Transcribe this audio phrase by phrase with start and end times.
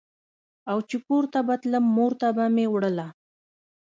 [0.71, 3.07] او چې کور ته به تلم مور ته به مې وړله.